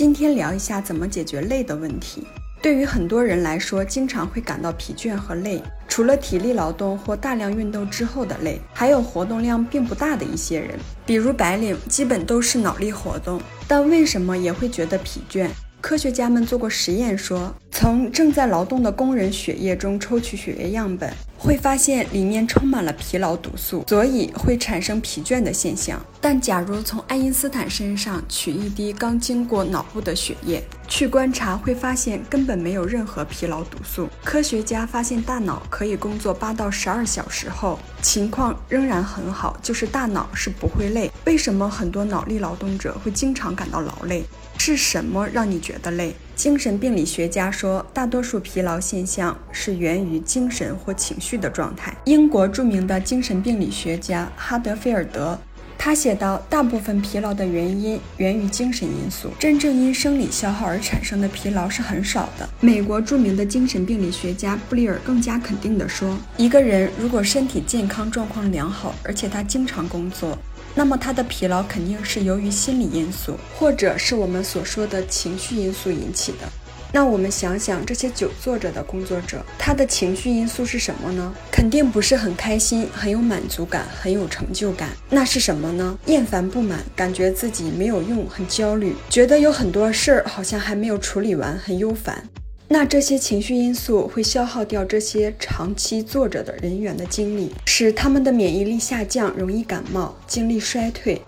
[0.00, 2.26] 今天聊一下怎么解决累的问题。
[2.62, 5.62] 对于很多人来说，经常会感到疲倦和累。
[5.88, 10.70] 除了体力劳动或大量运动之后的累，还有活动量并不大的一些人，
[11.04, 15.50] 比如白领，基本都是脑力活动，但为什么也会觉得疲倦？
[15.82, 25.98] 科学家们做过实验，说从正在劳动的工人血液中抽取血液样本，会发现里面充满了疲劳毒素，所以会产生疲倦的现象。
[26.20, 34.08] 但假如从爱因斯坦身上取一滴刚经过脑部的血液去观察，会发现根本没有任何疲劳毒素。
[34.22, 41.10] 科学家发现，大脑可以工作八到十二小时后，情况仍然很好，就是大脑是不会累。
[41.24, 44.24] 为什么很多脑力劳动者会经常感到劳累？
[44.58, 46.14] 是什么让你觉得累？
[46.40, 51.94] 精神病理学家说，大多数疲劳现象是源于精神或情绪的状态。
[52.06, 55.38] 英国著名的精神病理学家哈德菲尔德，
[55.76, 62.48] 他写道，大部分疲劳的原因源于精神因素，真正因生理消耗而产生的疲劳是很少的。
[62.60, 70.38] 美国著名的精神病理学家布利尔更加肯定地说，一个人如果身体健康状况良好，而且他经常工作。
[70.74, 76.48] 那么他的疲劳肯定是由于心理因素，或者是我们所说的情绪因素引起的。
[76.92, 81.32] 那我们想想，这些久坐着的工作者，他的情绪因素是什么呢？
[81.48, 84.88] 肯定不是很开心、很有满足感、很有成就感。
[85.08, 85.96] 那是什么呢？
[86.06, 92.24] 厌烦、不满，感觉自己没有用，很焦虑，觉得有很多事儿好像还没有处理完，很忧烦。
[92.72, 101.20] 那这些情绪因素会消耗掉这些长期坐着的人员的精力，使他们的免疫力下降，容易感冒，精力衰退，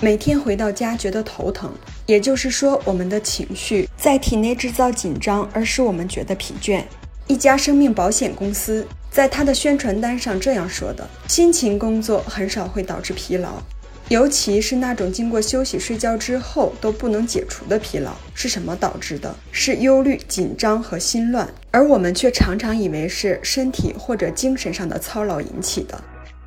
[0.00, 1.70] 每天回到家觉得头疼。
[2.06, 6.82] 也就是说，我们的情绪在体内制造紧张，而使我们觉得疲倦。
[7.26, 13.62] 一家生命保险公司在它的宣传单上这样说的：辛勤工作很少会导致疲劳。
[14.08, 19.34] 尤其是那种经过休息、睡觉之后都不能解除的疲劳，是什么导致的？
[19.50, 26.00] 是忧虑、紧张和心乱，而我们却常常以为是身体或者精神上的操劳引起的。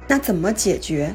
[0.08, 1.14] 那怎么解决？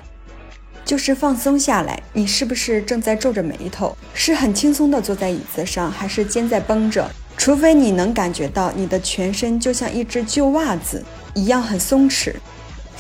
[0.85, 2.03] 就是放松下来。
[2.13, 3.97] 你是不是正在皱着眉头？
[4.13, 7.11] 是很轻松地坐在椅子上，还是肩在绷着？
[7.39, 11.03] 除非你能感觉到你的全身就像一只旧袜子
[11.35, 12.35] 一样很松弛。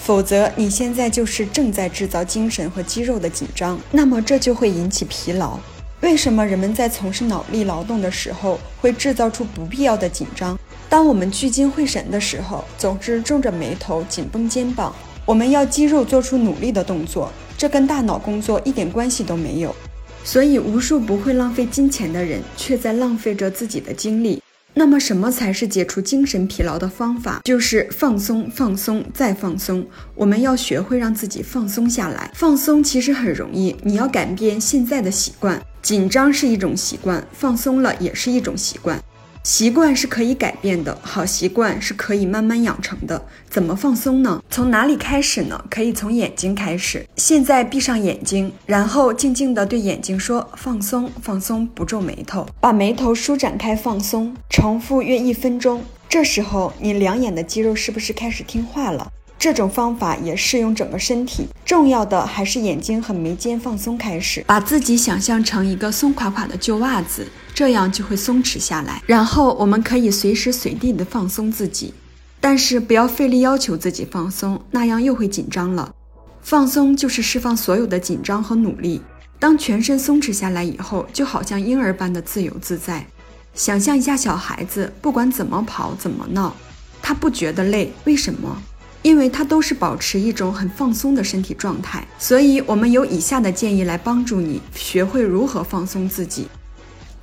[0.04, 5.58] 否则，你现在就是正在制造精神和肌肉的紧张，那么这就会引起疲劳。
[6.02, 10.58] 为什么人们在从事脑力劳动的时候会制造出不必要的紧张？
[10.90, 14.94] 当我们聚精会神的时候，总是皱着眉头、紧绷肩膀。
[15.24, 19.74] 我们要肌肉做出努力的动作，这跟大脑工作一点关系都没有。
[20.22, 24.42] 所以，无数不会浪费金钱的人，却在浪费着自己的精力。
[24.76, 27.40] 那么，什么才是解除精神疲劳的方法？
[27.44, 29.86] 就是放松、放松再放松。
[30.16, 32.28] 我们要学会让自己放松下来。
[32.34, 35.62] 放松其实很容易，你要改变现在的习惯。
[35.80, 39.00] 紧张是一种习惯，放松了也是一种习惯。
[39.44, 43.26] 习惯是可以改变的，好习惯是可以慢慢养成的。
[43.50, 44.42] 怎么放松呢？
[44.50, 45.62] 从哪里开始呢？
[45.68, 47.06] 可以从眼睛开始。
[47.16, 55.84] 现在闭上眼睛，然后静静地对眼睛说：“放松，放松，不皱眉头，把眉头舒展开，放松。”重复约一分钟。
[56.08, 59.12] 这时候，你两眼的肌肉是不是开始听话了？
[59.38, 69.00] 这种方法也适用整个身体，重要的还是眼睛和眉间放松开始，把自己想象成一个松垮垮的旧袜子，这样就会松弛下来。
[69.06, 71.94] 然后我们可以随时随地的放松自己，
[72.40, 75.94] 但是不要费力要求自己放松，那样又会紧张了。
[76.42, 79.00] 放松就是释放所有的紧张和努力。
[79.38, 83.06] 当全身松弛下来以后，就好像婴儿般的自由自在。
[83.54, 86.54] 想象一下小孩子，不管怎么跑怎么闹，
[87.00, 88.60] 他不觉得累，为什么？
[89.02, 96.48] 因为他都是保持一种很放松的身体状态，所以我们有以下的建议来帮助你学会如何放松自己。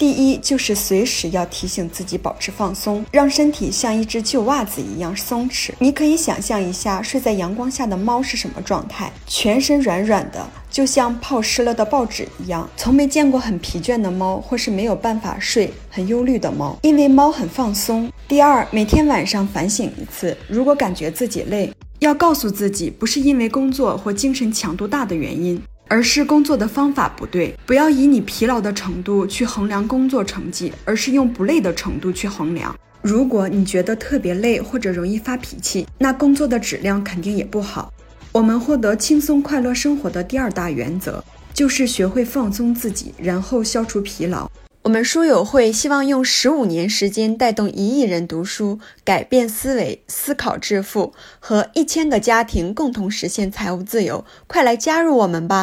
[0.01, 5.69] 第一，就是随时要提醒自己保持放松，让身体像一只旧袜子一样松弛。
[5.77, 9.13] 你可以想象一下，睡在阳光下的猫是什么状态？
[9.27, 12.67] 全身软软的，就像泡湿了的报纸一样。
[12.75, 18.11] 从没见过很疲倦的猫，或是没有办法睡、很忧虑的猫，因为猫很放松。
[18.27, 25.61] 第二，每天晚上反省一次，如果感觉自己累，要告诉自己，不是因为工作或精神强度大的原因。
[25.91, 32.73] 而是工作的方法不对，不要以你疲劳的程度去衡量工作成绩，而是用不累的程度去衡量。
[33.01, 37.91] 如果你觉得特别累或者容易发脾气，那工作的质量肯定也不好。
[38.31, 41.21] 我们获得轻松快乐生活的第二大原则，
[41.53, 44.49] 就是学会放松自己，然后消除疲劳。
[44.83, 54.25] 我们书友会希望用十五年时间带动一亿人读书，改变思维，思考致富，和一千个家庭共同实现财务自由。
[54.47, 55.59] 快来加入我们吧！